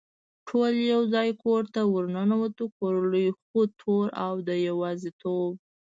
ټول 0.47 0.73
یو 0.93 1.01
ځای 1.13 1.29
کور 1.43 1.63
ته 1.73 1.81
ور 1.91 2.05
ننوتو، 2.15 2.65
کور 2.77 2.93
لوی 3.11 3.27
خو 3.43 3.59
تور 3.79 4.07
او 4.25 4.33
د 4.47 4.49
یوازېتوب. 4.67 5.51